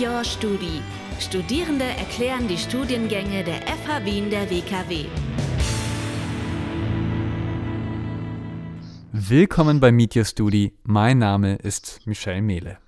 Your 0.00 0.22
Studi. 0.22 0.80
Studierende 1.18 1.84
erklären 1.84 2.46
die 2.46 2.56
Studiengänge 2.56 3.42
der 3.42 3.62
FH 3.62 4.04
Wien 4.04 4.30
der 4.30 4.48
WKW. 4.48 5.06
Willkommen 9.10 9.80
bei 9.80 9.90
Meet 9.90 10.14
Your 10.14 10.24
Studi. 10.24 10.72
Mein 10.84 11.18
Name 11.18 11.56
ist 11.56 12.06
Michelle 12.06 12.42
Mehle. 12.42 12.78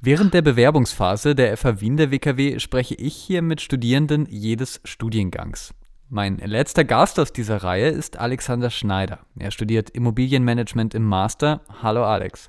Während 0.00 0.32
der 0.32 0.42
Bewerbungsphase 0.42 1.34
der 1.34 1.56
FH 1.56 1.80
Wien 1.80 1.96
der 1.96 2.12
WKW 2.12 2.60
spreche 2.60 2.94
ich 2.94 3.16
hier 3.16 3.42
mit 3.42 3.60
Studierenden 3.60 4.26
jedes 4.30 4.80
Studiengangs. 4.84 5.74
Mein 6.08 6.38
letzter 6.38 6.84
Gast 6.84 7.18
aus 7.18 7.32
dieser 7.32 7.64
Reihe 7.64 7.88
ist 7.88 8.16
Alexander 8.16 8.70
Schneider. 8.70 9.26
Er 9.36 9.50
studiert 9.50 9.90
Immobilienmanagement 9.90 10.94
im 10.94 11.02
Master. 11.02 11.62
Hallo 11.82 12.04
Alex. 12.04 12.48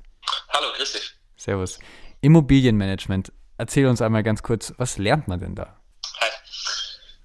Hallo, 0.50 0.68
grüß 0.78 0.94
dich. 0.94 1.16
Servus. 1.38 1.80
Immobilienmanagement. 2.22 3.32
Erzähl 3.60 3.88
uns 3.88 4.02
einmal 4.02 4.24
ganz 4.24 4.42
kurz, 4.42 4.74
was 4.78 4.98
lernt 4.98 5.28
man 5.28 5.42
denn 5.42 5.54
da? 5.54 5.78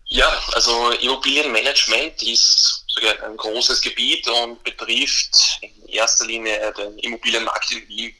Ja, 0.06 0.28
also 0.52 0.90
Immobilienmanagement 0.90 2.20
ist 2.24 2.84
sogar 2.88 3.22
ein 3.22 3.36
großes 3.36 3.80
Gebiet 3.80 4.26
und 4.26 4.60
betrifft 4.64 5.60
in 5.60 5.86
erster 5.86 6.26
Linie 6.26 6.74
den 6.76 6.98
Immobilienmarkt 6.98 7.70
in 7.70 7.86
Wien. 7.86 8.16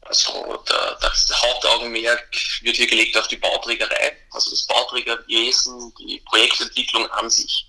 Also 0.00 0.64
das 0.66 1.30
Hauptaugenmerk 1.42 2.34
wird 2.62 2.76
hier 2.76 2.86
gelegt 2.86 3.14
auf 3.18 3.28
die 3.28 3.36
Bauträgerei, 3.36 4.16
also 4.30 4.50
das 4.50 4.66
Bauträgerwesen, 4.66 5.92
die 5.98 6.22
Projektentwicklung 6.30 7.10
an 7.10 7.28
sich. 7.28 7.68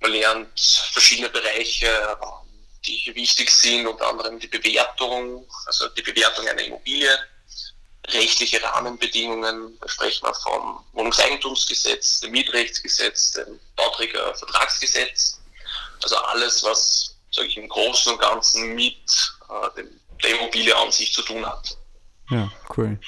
Man 0.00 0.12
lernt 0.12 0.60
verschiedene 0.92 1.30
Bereiche, 1.30 2.18
die 2.84 2.96
hier 2.96 3.14
wichtig 3.14 3.50
sind, 3.50 3.86
unter 3.86 4.08
anderem 4.08 4.38
die 4.38 4.46
Bewertung, 4.46 5.48
also 5.64 5.88
die 5.88 6.02
Bewertung 6.02 6.46
einer 6.46 6.64
Immobilie, 6.64 7.18
rechtliche 8.12 8.62
Rahmenbedingungen, 8.62 9.78
da 9.80 9.88
sprechen 9.88 10.26
wir 10.26 10.34
vom 10.34 10.84
Wohnungseigentumsgesetz, 10.92 12.20
dem 12.20 12.32
Mietrechtsgesetz, 12.32 13.32
dem 13.32 13.58
Bauträgervertragsgesetz, 13.76 15.40
also 16.02 16.16
alles, 16.16 16.62
was 16.64 17.16
sage 17.30 17.48
ich, 17.48 17.56
im 17.56 17.68
Großen 17.68 18.12
und 18.12 18.20
Ganzen 18.20 18.74
mit 18.74 18.96
äh, 19.48 19.76
dem 19.76 19.98
der 20.22 20.38
Immobilie 20.38 20.76
an 20.76 20.90
sich 20.90 21.12
zu 21.12 21.22
tun 21.22 21.44
hat. 21.44 21.76
Ja, 22.30 22.50
cool. 22.76 22.98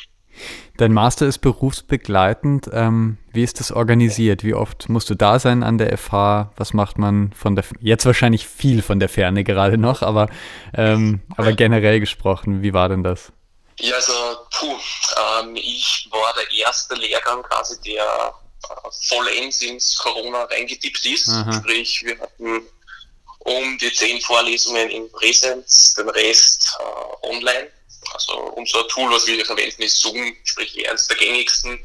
Dein 0.77 0.93
Master 0.93 1.27
ist 1.27 1.39
berufsbegleitend. 1.39 2.71
Ähm, 2.73 3.19
wie 3.33 3.43
ist 3.43 3.61
das 3.61 3.73
organisiert? 3.73 4.45
Wie 4.45 4.55
oft 4.55 4.89
musst 4.89 5.11
du 5.11 5.15
da 5.15 5.39
sein 5.39 5.63
an 5.63 5.77
der 5.77 5.97
FH? 5.99 6.53
Was 6.57 6.73
macht 6.73 6.99
man 6.99 7.33
von 7.33 7.57
der, 7.57 7.65
jetzt 7.81 8.07
wahrscheinlich 8.07 8.47
viel 8.47 8.81
von 8.81 9.01
der 9.01 9.11
Ferne 9.11 9.45
gerade 9.45 9.77
noch, 9.77 10.03
aber, 10.03 10.29
ähm, 10.73 11.21
aber 11.37 11.53
generell 11.53 12.01
gesprochen, 12.01 12.63
wie 12.63 12.73
war 12.73 12.89
denn 12.89 13.03
das? 13.03 13.33
Ja, 13.81 13.97
also, 13.97 14.47
puh, 14.51 14.79
ähm, 15.17 15.57
ich 15.57 16.07
war 16.11 16.35
der 16.35 16.51
erste 16.53 16.95
Lehrgang 16.95 17.43
quasi, 17.43 17.81
der 17.81 18.35
äh, 18.65 18.91
vollends 19.09 19.63
ins 19.63 19.97
Corona 19.97 20.45
reingetippt 20.45 21.05
ist. 21.07 21.29
Aha. 21.31 21.53
Sprich, 21.53 22.03
wir 22.05 22.19
hatten 22.21 22.69
um 23.41 23.79
die 23.79 23.93
zehn 23.93 24.21
Vorlesungen 24.21 24.91
in 24.91 25.11
Präsenz, 25.13 25.95
den 25.95 26.11
Rest 26.11 26.77
äh, 26.79 27.27
online. 27.27 27.71
Also 28.13 28.35
unser 28.35 28.87
Tool, 28.89 29.11
was 29.11 29.27
wir 29.27 29.37
hier 29.37 29.47
verwenden, 29.47 29.83
ist 29.83 30.01
Zoom, 30.01 30.37
sprich 30.45 30.89
eines 30.89 31.07
der 31.07 31.17
gängigsten. 31.17 31.83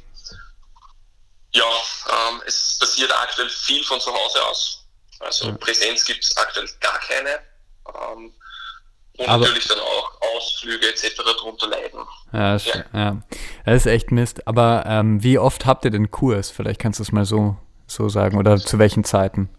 Ja, 1.53 1.71
ähm, 2.09 2.41
es 2.45 2.77
passiert 2.79 3.11
aktuell 3.13 3.49
viel 3.49 3.83
von 3.85 4.01
zu 4.01 4.13
Hause 4.13 4.43
aus. 4.43 4.85
Also 5.19 5.47
mhm. 5.47 5.59
Präsenz 5.59 6.03
gibt 6.03 6.23
es 6.23 6.35
aktuell 6.35 6.69
gar 6.81 6.99
keine. 6.99 7.41
Ähm, 7.88 8.33
und 9.17 9.29
Aber 9.29 9.45
natürlich 9.45 9.67
dann 9.67 9.79
auch 9.79 9.94
Ausflüge 10.36 10.88
etc. 10.88 11.16
darunter 11.17 11.67
leiden. 11.67 12.00
Ja, 12.33 12.58
ja. 12.58 12.86
ja. 12.94 13.22
Das 13.66 13.75
ist 13.75 13.86
echt 13.86 14.11
Mist. 14.11 14.47
Aber 14.47 14.83
ähm, 14.88 15.23
wie 15.23 15.38
oft 15.38 15.66
habt 15.66 15.86
ihr 15.86 15.91
den 15.91 16.11
Kurs? 16.11 16.52
Vielleicht 16.52 16.80
kannst 16.80 17.00
du 17.00 17.03
es 17.03 17.11
mal 17.11 17.25
so, 17.25 17.58
so 17.88 18.09
sagen. 18.09 18.38
Oder 18.38 18.58
zu 18.58 18.80
welchen 18.80 19.03
Zeiten? 19.03 19.50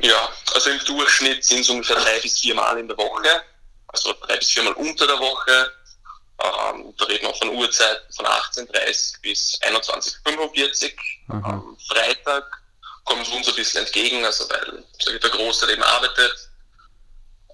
Ja, 0.00 0.28
also 0.54 0.70
im 0.70 0.78
Durchschnitt 0.84 1.44
sind 1.44 1.60
es 1.60 1.70
ungefähr 1.70 1.96
drei 1.96 2.18
bis 2.20 2.38
vier 2.38 2.54
Mal 2.54 2.78
in 2.78 2.88
der 2.88 2.96
Woche, 2.96 3.42
also 3.88 4.14
drei 4.26 4.36
bis 4.36 4.50
vier 4.50 4.62
Mal 4.62 4.72
unter 4.74 5.06
der 5.06 5.18
Woche. 5.18 5.72
Ähm, 6.40 6.94
da 6.96 7.04
reden 7.06 7.26
wir 7.26 7.34
von 7.34 7.48
Uhrzeiten 7.48 8.12
von 8.14 8.26
18.30 8.26 9.20
bis 9.22 9.58
21.45 9.60 10.92
mhm. 11.26 11.44
Am 11.44 11.76
Freitag 11.88 12.44
kommt 13.04 13.28
uns 13.32 13.48
ein 13.48 13.54
bisschen 13.56 13.84
entgegen, 13.84 14.24
also 14.24 14.44
weil 14.48 14.84
der 15.18 15.30
Großteil 15.30 15.70
eben 15.70 15.82
arbeitet. 15.82 16.47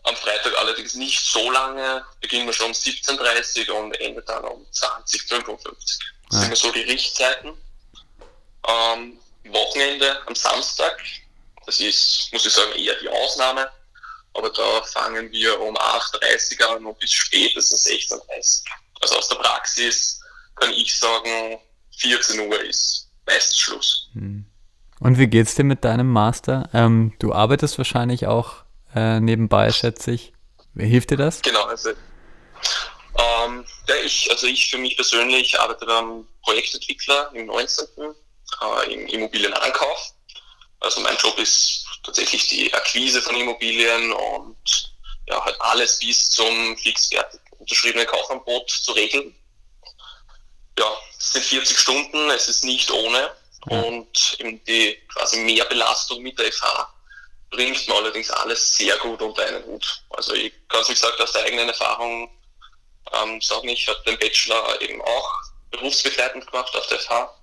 Am 0.05 0.17
Freitag 0.17 0.57
allerdings 0.59 0.95
nicht 0.95 1.21
so 1.21 1.51
lange, 1.51 2.05
beginnen 2.21 2.47
wir 2.47 2.53
schon 2.53 2.67
um 2.67 2.73
17.30 2.73 3.71
und 3.71 3.99
endet 4.01 4.29
dann 4.29 4.45
um 4.45 4.65
20.55 4.73 5.57
Das 5.57 5.99
ja. 6.31 6.39
sind 6.39 6.47
immer 6.47 6.57
so 6.57 6.73
die 6.73 6.83
Richtzeiten. 6.83 7.53
Ähm, 8.67 9.19
Wochenende 9.45 10.27
am 10.27 10.35
Samstag 10.35 10.99
das 11.67 11.81
ist, 11.81 12.29
muss 12.33 12.47
ich 12.47 12.53
sagen, 12.53 12.73
eher 12.77 12.95
die 13.01 13.09
Ausnahme. 13.09 13.69
Aber 14.35 14.51
da 14.51 14.83
fangen 14.83 15.31
wir 15.31 15.61
um 15.61 15.77
8.30 15.77 16.61
Uhr 16.61 16.77
an 16.77 16.87
und 16.87 16.99
bis 16.99 17.13
spätestens 17.13 17.87
16.30 17.87 18.13
Uhr. 18.13 18.23
Also 19.01 19.17
aus 19.17 19.29
der 19.29 19.37
Praxis 19.37 20.21
kann 20.57 20.71
ich 20.71 20.97
sagen, 20.99 21.59
14 21.99 22.41
Uhr 22.41 22.61
ist 22.65 23.09
meistens 23.27 23.59
Schluss. 23.59 24.11
Hm. 24.15 24.45
Und 25.01 25.19
wie 25.19 25.27
geht's 25.27 25.55
dir 25.55 25.65
mit 25.65 25.85
deinem 25.85 26.09
Master? 26.09 26.69
Ähm, 26.73 27.15
du 27.19 27.33
arbeitest 27.33 27.79
wahrscheinlich 27.79 28.27
auch 28.27 28.64
äh, 28.95 29.21
nebenbei, 29.21 29.73
schätze 29.73 30.13
ich. 30.13 30.33
Hilft 30.77 31.11
dir 31.11 31.17
das? 31.17 31.43
Genau, 31.43 31.65
also, 31.65 31.91
ähm, 31.91 33.65
ja, 33.89 33.95
ich, 34.05 34.31
also 34.31 34.47
ich 34.47 34.71
für 34.71 34.79
mich 34.79 34.97
persönlich 34.97 35.59
arbeite 35.61 35.87
beim 35.87 36.27
Projektentwickler 36.43 37.31
im 37.35 37.47
19. 37.47 37.87
Äh, 38.61 38.93
im 38.93 39.07
Immobilienankauf. 39.07 40.15
Also 40.81 41.01
mein 41.01 41.17
Job 41.17 41.39
ist 41.39 41.87
tatsächlich 42.03 42.47
die 42.49 42.73
Akquise 42.75 43.23
von 43.23 43.35
Immobilien 43.37 44.13
und 44.13 44.95
ja, 45.27 45.43
halt 45.43 45.61
alles 45.61 45.99
bis 45.99 46.29
zum 46.31 46.77
fixfertig 46.77 47.41
unterschriebenen 47.59 48.07
Kaufangebot 48.07 48.71
zu 48.71 48.93
regeln. 48.93 49.35
Ja, 50.79 50.93
es 51.19 51.33
sind 51.33 51.45
40 51.45 51.79
Stunden, 51.79 52.31
es 52.31 52.49
ist 52.49 52.65
nicht 52.65 52.91
ohne 52.91 53.31
und 53.67 54.37
eben 54.39 54.63
die 54.65 54.99
quasi 55.09 55.39
Mehrbelastung 55.39 56.23
mit 56.23 56.39
der 56.39 56.53
FH 56.53 56.94
bringt 57.55 57.89
mir 57.89 57.95
allerdings 57.95 58.31
alles 58.31 58.77
sehr 58.77 58.97
gut 58.99 59.23
unter 59.23 59.47
einen 59.47 59.65
Hut. 59.65 60.03
Also 60.11 60.35
ich 60.35 60.53
kann 60.69 60.83
es 60.83 60.89
wie 60.89 60.95
gesagt 60.95 61.21
aus 61.21 61.33
der 61.33 61.45
eigenen 61.45 61.69
Erfahrung 61.69 62.31
ähm, 63.13 63.41
sagen, 63.41 63.69
ich 63.69 63.87
habe 63.89 64.03
den 64.07 64.19
Bachelor 64.19 64.81
eben 64.83 65.01
auch 65.03 65.31
berufsbegleitend 65.71 66.47
gemacht 66.51 66.75
auf 66.77 66.87
der 66.89 66.99
FH 66.99 67.35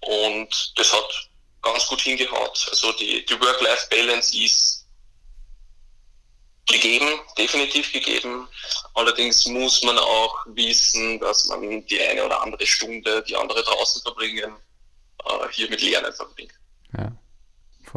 und 0.00 0.72
das 0.76 0.92
hat 0.92 1.28
ganz 1.62 1.86
gut 1.86 2.00
hingehaut. 2.00 2.66
Also 2.70 2.92
die, 2.92 3.24
die 3.24 3.40
Work-Life-Balance 3.40 4.36
ist 4.36 4.86
gegeben, 6.66 7.20
definitiv 7.38 7.92
gegeben. 7.92 8.48
Allerdings 8.94 9.46
muss 9.46 9.82
man 9.82 9.98
auch 9.98 10.44
wissen, 10.46 11.20
dass 11.20 11.46
man 11.46 11.84
die 11.86 12.00
eine 12.00 12.24
oder 12.24 12.42
andere 12.42 12.66
Stunde, 12.66 13.22
die 13.22 13.36
andere 13.36 13.62
draußen 13.62 14.02
verbringen, 14.02 14.56
äh, 15.24 15.48
hier 15.52 15.68
mit 15.70 15.82
Lernen 15.82 16.12
verbringt. 16.12 16.52
Ja. 16.96 17.12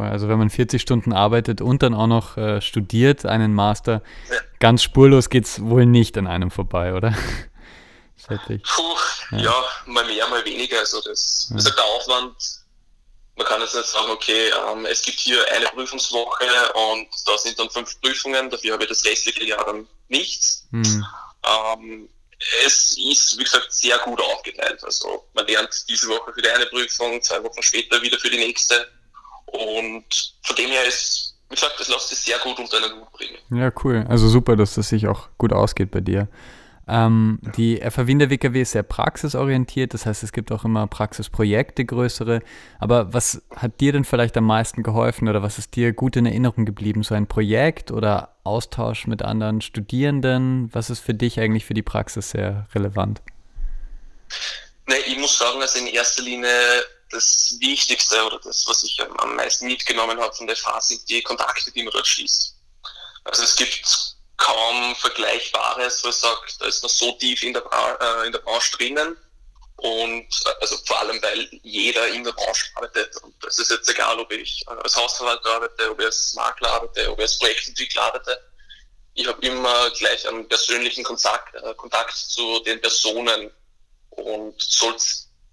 Also 0.03 0.27
wenn 0.27 0.37
man 0.37 0.49
40 0.49 0.81
Stunden 0.81 1.13
arbeitet 1.13 1.61
und 1.61 1.83
dann 1.83 1.93
auch 1.93 2.07
noch 2.07 2.37
äh, 2.37 2.61
studiert, 2.61 3.25
einen 3.25 3.53
Master, 3.53 4.01
ja. 4.29 4.37
ganz 4.59 4.83
spurlos 4.83 5.29
geht 5.29 5.45
es 5.45 5.61
wohl 5.61 5.85
nicht 5.85 6.17
an 6.17 6.27
einem 6.27 6.51
vorbei, 6.51 6.93
oder? 6.93 7.13
Puh, 8.27 8.95
ja. 9.31 9.37
ja. 9.37 9.63
mal 9.85 10.05
mehr, 10.05 10.27
mal 10.29 10.43
weniger. 10.45 10.79
Also 10.79 10.99
das, 11.01 11.47
ja. 11.49 11.57
also 11.57 11.69
der 11.69 11.83
Aufwand 11.83 12.35
man 13.35 13.45
kann 13.47 13.61
jetzt 13.61 13.75
nicht 13.75 13.87
sagen, 13.87 14.09
okay, 14.11 14.49
ähm, 14.69 14.85
es 14.85 15.01
gibt 15.01 15.19
hier 15.19 15.39
eine 15.51 15.65
Prüfungswoche 15.65 16.45
und 16.73 17.07
da 17.25 17.37
sind 17.37 17.59
dann 17.59 17.69
fünf 17.69 17.99
Prüfungen, 18.01 18.49
dafür 18.49 18.73
habe 18.73 18.83
ich 18.83 18.89
das 18.89 19.03
restliche 19.05 19.43
Jahr 19.43 19.65
dann 19.65 19.87
nichts. 20.07 20.67
Mhm. 20.71 21.05
Ähm, 21.45 22.09
es 22.65 22.97
ist, 22.97 23.37
wie 23.37 23.43
gesagt, 23.43 23.71
sehr 23.73 23.97
gut 23.99 24.21
aufgeteilt. 24.21 24.83
Also 24.83 25.25
man 25.33 25.45
lernt 25.47 25.85
diese 25.87 26.07
Woche 26.07 26.33
für 26.33 26.41
die 26.41 26.49
eine 26.49 26.65
Prüfung, 26.67 27.21
zwei 27.21 27.41
Wochen 27.43 27.61
später 27.61 28.01
wieder 28.01 28.17
für 28.19 28.29
die 28.29 28.37
nächste. 28.37 28.87
Und 29.45 30.33
von 30.41 30.55
dem 30.55 30.69
her 30.69 30.85
ist, 30.87 31.37
wie 31.49 31.55
gesagt, 31.55 31.75
das 31.79 31.87
lässt 31.89 32.09
sich 32.09 32.19
sehr 32.19 32.37
gut 32.39 32.59
unter 32.59 32.77
einen 32.77 32.99
Hut 32.99 33.11
bringen. 33.13 33.37
Ja, 33.51 33.71
cool. 33.83 34.05
Also 34.09 34.27
super, 34.27 34.55
dass 34.55 34.75
das 34.75 34.89
sich 34.89 35.07
auch 35.07 35.29
gut 35.37 35.53
ausgeht 35.53 35.91
bei 35.91 36.01
dir. 36.01 36.27
Ähm, 36.87 37.39
die 37.57 37.77
FH 37.77 38.05
Wien 38.05 38.19
der 38.19 38.29
WKW 38.29 38.61
ist 38.61 38.71
sehr 38.71 38.83
praxisorientiert, 38.83 39.95
das 39.95 40.05
heißt, 40.05 40.21
es 40.21 40.31
gibt 40.31 40.51
auch 40.51 40.65
immer 40.65 40.85
Praxisprojekte, 40.85 41.83
größere. 41.83 42.41
Aber 42.79 43.11
was 43.13 43.41
hat 43.55 43.79
dir 43.81 43.91
denn 43.91 44.05
vielleicht 44.05 44.37
am 44.37 44.45
meisten 44.45 44.83
geholfen 44.83 45.27
oder 45.27 45.41
was 45.41 45.57
ist 45.57 45.75
dir 45.75 45.93
gut 45.93 46.15
in 46.15 46.27
Erinnerung 46.27 46.65
geblieben? 46.65 47.01
So 47.01 47.15
ein 47.15 47.27
Projekt 47.27 47.91
oder 47.91 48.35
Austausch 48.43 49.07
mit 49.07 49.23
anderen 49.23 49.61
Studierenden? 49.61 50.69
Was 50.73 50.89
ist 50.91 50.99
für 50.99 51.15
dich 51.15 51.39
eigentlich 51.39 51.65
für 51.65 51.73
die 51.73 51.81
Praxis 51.81 52.29
sehr 52.31 52.67
relevant? 52.75 53.21
Ne, 54.87 54.95
ich 55.07 55.17
muss 55.17 55.39
sagen, 55.39 55.59
also 55.59 55.79
in 55.79 55.87
erster 55.87 56.21
Linie 56.21 56.49
das 57.15 57.55
Wichtigste 57.59 58.23
oder 58.25 58.39
das, 58.39 58.67
was 58.67 58.83
ich 58.83 59.01
am 59.01 59.35
meisten 59.35 59.67
mitgenommen 59.67 60.19
habe 60.19 60.33
von 60.35 60.47
der 60.47 60.55
Phase, 60.55 60.95
sind 60.95 61.09
die 61.09 61.21
Kontakte, 61.23 61.71
die 61.71 61.83
man 61.83 61.93
dort 61.93 62.07
schließt. 62.07 62.55
Also 63.23 63.43
es 63.43 63.55
gibt 63.55 64.15
kaum 64.37 64.95
Vergleichbares, 64.97 66.03
wo 66.03 66.09
ich 66.09 66.15
sage, 66.15 66.41
da 66.59 66.65
ist 66.67 66.83
man 66.83 66.89
so 66.89 67.11
tief 67.13 67.41
in 67.43 67.53
der, 67.53 67.63
äh, 68.01 68.25
in 68.27 68.31
der 68.31 68.39
Branche 68.39 68.77
drinnen 68.77 69.17
Und 69.77 70.27
äh, 70.45 70.49
also 70.61 70.77
vor 70.85 70.99
allem, 70.99 71.21
weil 71.21 71.49
jeder 71.63 72.07
in 72.09 72.23
der 72.23 72.33
Branche 72.33 72.65
arbeitet. 72.75 73.15
Und 73.23 73.33
es 73.45 73.59
ist 73.59 73.71
jetzt 73.71 73.89
egal, 73.89 74.19
ob 74.19 74.31
ich 74.31 74.63
als 74.67 74.95
Hausverwalter 74.95 75.49
arbeite, 75.49 75.91
ob 75.91 75.99
ich 75.99 76.05
als 76.05 76.33
Makler 76.35 76.71
arbeite, 76.71 77.11
ob 77.11 77.17
ich 77.19 77.23
als 77.23 77.39
Projektentwickler 77.39 78.03
arbeite. 78.03 78.41
Ich 79.13 79.27
habe 79.27 79.45
immer 79.45 79.89
gleich 79.91 80.27
einen 80.27 80.47
persönlichen 80.47 81.03
Kontakt, 81.03 81.55
äh, 81.55 81.73
Kontakt 81.75 82.15
zu 82.15 82.59
den 82.59 82.81
Personen 82.81 83.49
und 84.09 84.61
soll 84.61 84.95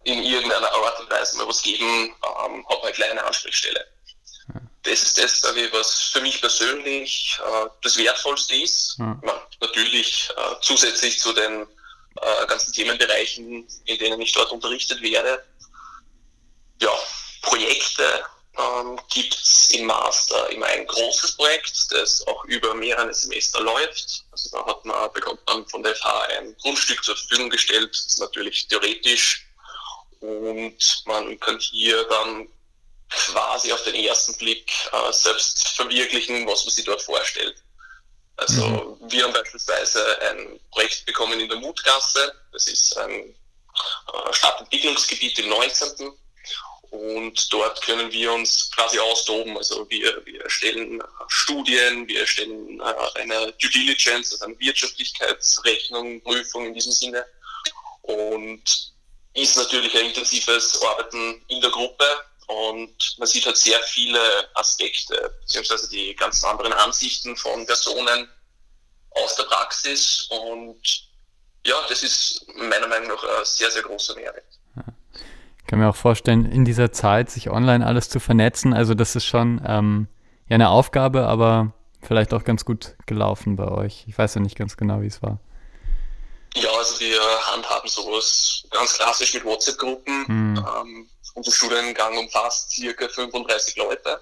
in 0.04 0.22
irgendeiner 0.22 0.72
Art 0.72 1.00
und 1.00 1.10
Weise 1.10 1.37
mal 1.37 1.49
was 1.49 1.62
geben, 1.62 2.14
ähm, 2.22 2.66
habe 2.69 2.82
eine 2.82 2.93
kleine 2.93 3.25
Ansprechstelle. 3.25 3.87
Das 4.82 5.02
ist 5.02 5.19
das, 5.19 5.54
ich, 5.54 5.72
was 5.72 6.10
für 6.12 6.20
mich 6.20 6.40
persönlich 6.40 7.38
äh, 7.44 7.66
das 7.82 7.96
Wertvollste 7.96 8.56
ist. 8.56 8.96
Ja. 8.99 9.20
natürlich 9.60 10.28
äh, 10.37 10.54
zusätzlich 10.60 11.20
zu 11.20 11.32
den 11.32 11.62
äh, 12.20 12.46
ganzen 12.46 12.72
Themenbereichen, 12.72 13.66
in 13.84 13.99
denen 13.99 14.20
ich 14.20 14.32
dort 14.32 14.50
unterrichtet 14.50 15.00
werde. 15.00 15.44
Ja, 16.81 16.90
Projekte 17.43 18.25
ähm, 18.58 19.00
gibt 19.08 19.34
es 19.34 19.70
im 19.70 19.87
Master 19.87 20.50
immer 20.50 20.66
ein 20.66 20.87
großes 20.87 21.37
Projekt, 21.37 21.87
das 21.90 22.26
auch 22.26 22.44
über 22.44 22.75
mehrere 22.75 23.14
Semester 23.14 23.60
läuft. 23.60 24.25
Also 24.31 24.50
da 24.50 24.66
hat 24.66 24.84
man, 24.84 25.12
bekommt 25.12 25.40
man 25.46 25.66
von 25.69 25.82
der 25.82 25.94
FH 25.94 26.22
ein 26.38 26.56
Grundstück 26.60 27.02
zur 27.04 27.16
Verfügung 27.16 27.50
gestellt, 27.50 27.90
das 27.93 28.06
ist 28.06 28.20
natürlich 28.20 28.66
theoretisch. 28.69 29.46
Und 30.22 31.02
man 31.06 31.38
kann 31.40 31.58
hier 31.58 32.04
dann 32.04 32.48
quasi 33.10 33.72
auf 33.72 33.82
den 33.82 33.96
ersten 33.96 34.36
Blick 34.38 34.70
äh, 34.92 35.12
selbst 35.12 35.69
verwirklichen, 35.76 36.46
was 36.46 36.64
man 36.64 36.72
sich 36.72 36.84
dort 36.84 37.02
vorstellt. 37.02 37.56
Also 38.36 38.98
mhm. 39.00 39.10
wir 39.10 39.24
haben 39.24 39.32
beispielsweise 39.32 40.20
ein 40.30 40.60
Projekt 40.70 41.04
bekommen 41.06 41.38
in 41.40 41.48
der 41.48 41.58
Mutgasse. 41.58 42.32
Das 42.52 42.69
ist 42.69 42.96
ein 42.98 43.10
äh, 43.10 44.32
Stadtentwicklungsgebiet 44.32 45.40
im 45.40 45.48
19. 45.48 46.12
Und 46.90 47.52
dort 47.52 47.82
können 47.82 48.12
wir 48.12 48.32
uns 48.32 48.70
quasi 48.76 49.00
austoben. 49.00 49.56
Also 49.56 49.88
wir, 49.90 50.25
wir 50.25 50.42
erstellen 50.42 51.02
Studien, 51.26 52.06
wir 52.06 52.20
erstellen 52.20 52.80
äh, 52.80 53.20
eine 53.20 53.52
Due 53.60 53.70
Diligence, 53.70 54.32
also 54.32 54.44
eine 54.44 54.58
Wirtschaftlichkeitsrechnung, 54.60 56.20
Prüfung 56.22 56.66
in 56.66 56.75
diesem 56.75 56.92
Sinne. 56.92 57.26
Und 58.02 58.91
ist 59.34 59.56
natürlich 59.56 59.94
ein 59.96 60.06
intensives 60.06 60.81
Arbeiten 60.82 61.43
in 61.49 61.61
der 61.61 61.70
Gruppe 61.70 62.05
und 62.46 63.17
man 63.19 63.29
sieht 63.29 63.46
halt 63.46 63.56
sehr 63.56 63.79
viele 63.81 64.20
Aspekte, 64.55 65.34
beziehungsweise 65.40 65.88
die 65.90 66.14
ganzen 66.17 66.46
anderen 66.46 66.73
Ansichten 66.73 67.37
von 67.37 67.64
Personen 67.67 68.29
aus 69.11 69.37
der 69.37 69.44
Praxis. 69.44 70.29
Und 70.31 70.81
ja, 71.64 71.75
das 71.88 72.02
ist 72.02 72.46
meiner 72.56 72.88
Meinung 72.88 73.08
nach 73.08 73.23
ein 73.23 73.44
sehr, 73.44 73.70
sehr 73.70 73.82
großer 73.82 74.14
Mehrwert. 74.17 74.44
Ich 75.58 75.67
kann 75.67 75.78
mir 75.78 75.88
auch 75.88 75.96
vorstellen, 75.96 76.44
in 76.44 76.64
dieser 76.64 76.93
Zeit 76.93 77.31
sich 77.31 77.49
online 77.49 77.87
alles 77.87 78.11
zu 78.11 78.20
vernetzen, 78.20 78.75
also 78.75 78.94
das 78.94 79.17
ist 79.17 79.25
schon 79.25 79.62
ähm, 79.67 80.08
ja 80.49 80.56
eine 80.56 80.69
Aufgabe, 80.69 81.26
aber 81.26 81.73
vielleicht 82.02 82.35
auch 82.35 82.44
ganz 82.44 82.67
gut 82.67 82.96
gelaufen 83.06 83.56
bei 83.56 83.69
euch. 83.69 84.05
Ich 84.06 84.19
weiß 84.19 84.35
ja 84.35 84.40
nicht 84.43 84.58
ganz 84.58 84.76
genau, 84.76 85.00
wie 85.00 85.06
es 85.06 85.23
war. 85.23 85.38
Ja, 86.54 86.70
also 86.70 87.00
wir 87.00 87.20
handhaben 87.46 87.88
sowas 87.88 88.64
ganz 88.70 88.94
klassisch 88.94 89.34
mit 89.34 89.44
WhatsApp-Gruppen. 89.44 90.25
Mhm. 90.28 90.58
Ähm, 90.58 91.10
unser 91.34 91.52
Studiengang 91.52 92.16
umfasst 92.19 92.72
circa 92.72 93.08
35 93.08 93.76
Leute. 93.76 94.20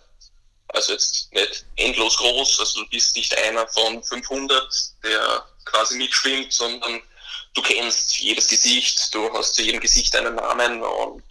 Also 0.69 0.93
jetzt 0.93 1.33
nicht 1.33 1.65
endlos 1.77 2.17
groß, 2.17 2.61
also 2.61 2.85
du 2.85 2.91
bist 2.91 3.17
nicht 3.17 3.37
einer 3.37 3.67
von 3.69 4.03
500, 4.05 4.73
der 5.03 5.45
quasi 5.65 5.97
mitschwimmt, 5.97 6.53
sondern 6.53 7.03
du 7.55 7.63
kennst 7.63 8.19
jedes 8.19 8.47
Gesicht, 8.47 9.13
du 9.13 9.33
hast 9.33 9.55
zu 9.55 9.63
jedem 9.63 9.81
Gesicht 9.81 10.15
einen 10.15 10.37
Namen 10.37 10.81
und 10.83 11.25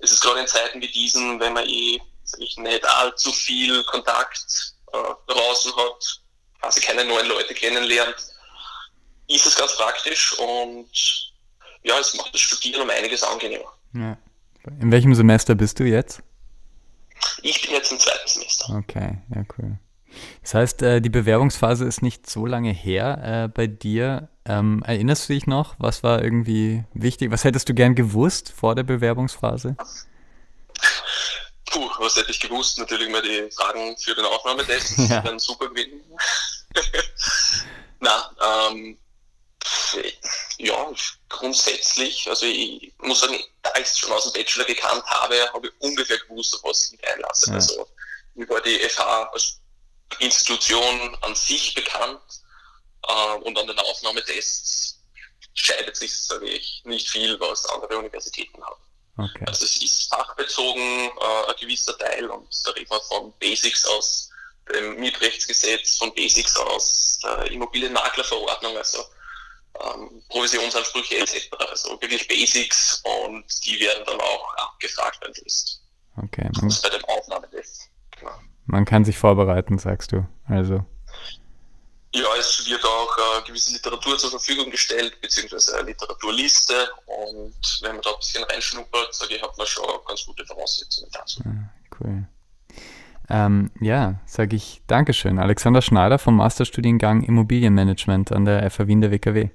es 0.00 0.12
ist 0.12 0.20
gerade 0.20 0.40
in 0.40 0.46
Zeiten 0.46 0.80
wie 0.82 0.88
diesen, 0.88 1.40
wenn 1.40 1.54
man 1.54 1.66
eh 1.66 1.98
ich, 2.38 2.56
nicht 2.58 2.84
allzu 2.84 3.32
viel 3.32 3.82
Kontakt 3.84 4.74
äh, 4.92 5.32
draußen 5.32 5.74
hat, 5.76 6.20
quasi 6.60 6.80
keine 6.80 7.04
neuen 7.04 7.28
Leute 7.28 7.54
kennenlernt, 7.54 8.16
ist 9.28 9.46
es 9.46 9.56
ganz 9.56 9.76
praktisch 9.76 10.38
und 10.38 10.88
ja, 11.82 11.98
es 11.98 12.14
macht 12.14 12.34
das 12.34 12.40
Studieren 12.40 12.82
um 12.82 12.90
einiges 12.90 13.22
angenehmer. 13.22 13.72
Ja. 13.94 14.18
In 14.80 14.90
welchem 14.90 15.14
Semester 15.14 15.54
bist 15.54 15.78
du 15.78 15.84
jetzt? 15.84 16.20
Ich 17.42 17.62
bin 17.62 17.72
jetzt 17.72 17.92
im 17.92 17.98
zweiten 17.98 18.28
Semester. 18.28 18.74
Okay, 18.76 19.18
ja, 19.34 19.42
cool. 19.56 19.78
Das 20.42 20.54
heißt, 20.54 20.82
äh, 20.82 21.00
die 21.00 21.10
Bewerbungsphase 21.10 21.84
ist 21.84 22.02
nicht 22.02 22.28
so 22.28 22.46
lange 22.46 22.72
her 22.72 23.44
äh, 23.44 23.48
bei 23.48 23.66
dir. 23.66 24.28
Ähm, 24.44 24.82
erinnerst 24.86 25.28
du 25.28 25.34
dich 25.34 25.46
noch? 25.46 25.74
Was 25.78 26.02
war 26.02 26.22
irgendwie 26.22 26.84
wichtig? 26.94 27.30
Was 27.30 27.44
hättest 27.44 27.68
du 27.68 27.74
gern 27.74 27.94
gewusst 27.94 28.52
vor 28.56 28.74
der 28.74 28.84
Bewerbungsphase? 28.84 29.76
Puh, 31.66 31.90
was 31.98 32.16
hätte 32.16 32.30
ich 32.30 32.40
gewusst? 32.40 32.78
Natürlich 32.78 33.10
mal 33.10 33.22
die 33.22 33.50
Fragen 33.50 33.96
für 33.98 34.14
den 34.14 34.24
Aufnahmetest. 34.24 34.98
Ja. 35.10 35.20
Dann 35.20 35.38
super 35.38 35.68
gewesen. 35.68 36.00
Na, 38.00 38.30
ähm, 38.70 38.96
ja, 40.58 40.92
grundsätzlich, 41.28 42.28
also 42.28 42.46
ich 42.46 42.92
muss 42.98 43.20
sagen, 43.20 43.38
da 43.62 43.70
ich 43.76 43.86
es 43.86 43.98
schon 43.98 44.12
aus 44.12 44.24
dem 44.24 44.32
Bachelor 44.32 44.64
gekannt 44.64 45.04
habe, 45.06 45.52
habe 45.52 45.68
ich 45.68 45.72
ungefähr 45.80 46.18
gewusst, 46.18 46.54
auf 46.54 46.64
was 46.64 46.84
ich 46.84 46.92
mich 46.92 47.08
einlasse. 47.08 47.50
Ja. 47.50 47.54
Also 47.54 47.88
mir 48.34 48.48
war 48.48 48.60
die 48.60 48.78
FH 48.78 49.30
als 49.32 49.60
Institution 50.20 51.16
an 51.22 51.34
sich 51.34 51.74
bekannt 51.74 52.20
äh, 53.06 53.34
und 53.38 53.58
an 53.58 53.66
den 53.66 53.78
Aufnahmetests 53.78 55.00
scheidet 55.54 55.96
sich, 55.96 56.16
sage 56.16 56.48
ich, 56.48 56.82
nicht 56.84 57.08
viel, 57.08 57.38
was 57.40 57.64
andere 57.66 57.98
Universitäten 57.98 58.62
haben. 58.62 58.80
Okay. 59.18 59.44
Also 59.46 59.64
es 59.64 59.82
ist 59.82 60.08
fachbezogen 60.14 61.10
äh, 61.10 61.50
ein 61.50 61.56
gewisser 61.58 61.96
Teil 61.98 62.28
und 62.28 62.48
da 62.64 62.70
reden 62.72 62.90
wir 62.90 63.00
von 63.02 63.32
Basics 63.38 63.86
aus 63.86 64.30
dem 64.68 64.96
Mietrechtsgesetz, 65.00 65.96
von 65.96 66.14
Basics 66.14 66.56
aus 66.56 67.18
der 67.22 67.50
Immobilienmaklerverordnung, 67.50 68.76
also 68.76 69.04
ähm, 69.84 70.22
Provisionsansprüche 70.28 71.18
etc. 71.18 71.50
Also 71.70 72.00
wirklich 72.00 72.26
Basics 72.28 73.02
und 73.04 73.44
die 73.64 73.78
werden 73.80 74.04
dann 74.06 74.20
auch 74.20 74.54
abgefragt, 74.56 75.18
wenn 75.22 75.32
es 75.32 75.38
ist. 75.38 75.82
Okay. 76.16 76.48
Man, 76.60 76.74
bei 76.82 76.88
dem 76.88 77.04
Aufnahmetest. 77.04 77.90
Genau. 78.18 78.32
Man 78.66 78.84
kann 78.84 79.04
sich 79.04 79.18
vorbereiten, 79.18 79.78
sagst 79.78 80.12
du. 80.12 80.26
Also. 80.48 80.84
Ja, 82.14 82.24
es 82.38 82.66
wird 82.66 82.82
auch 82.84 83.18
äh, 83.18 83.46
gewisse 83.46 83.72
Literatur 83.72 84.16
zur 84.16 84.30
Verfügung 84.30 84.70
gestellt, 84.70 85.20
beziehungsweise 85.20 85.76
eine 85.76 85.88
Literaturliste. 85.88 86.88
Und 87.04 87.80
wenn 87.82 87.92
man 87.92 88.02
da 88.02 88.10
ein 88.10 88.18
bisschen 88.18 88.44
reinschnuppert, 88.44 89.14
sage 89.14 89.36
ich, 89.36 89.42
hat 89.42 89.56
man 89.58 89.66
schon 89.66 89.84
ganz 90.06 90.24
gute 90.24 90.46
Voraussetzungen 90.46 91.10
dazu. 91.12 91.42
Ah, 91.44 91.70
cool. 92.00 92.26
Ähm, 93.28 93.70
ja, 93.80 94.20
sage 94.24 94.56
ich 94.56 94.82
Dankeschön. 94.86 95.38
Alexander 95.38 95.82
Schneider 95.82 96.18
vom 96.18 96.36
Masterstudiengang 96.36 97.22
Immobilienmanagement 97.22 98.32
an 98.32 98.44
der 98.44 98.70
FH 98.70 98.86
Wien 98.86 99.00
der 99.00 99.10
WKW. 99.10 99.50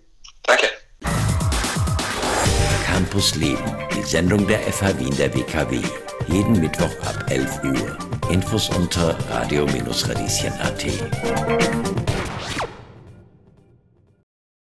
Campus 3.02 3.36
Leben, 3.36 3.58
die 3.96 4.04
Sendung 4.04 4.46
der 4.46 4.60
FH 4.60 5.00
Wien 5.00 5.16
der 5.18 5.34
WKW. 5.34 5.82
Jeden 6.28 6.60
Mittwoch 6.60 6.92
ab 7.04 7.26
11 7.30 7.64
Uhr. 7.64 7.98
Infos 8.30 8.70
unter 8.70 9.18
radio-radieschen.at. 9.28 12.01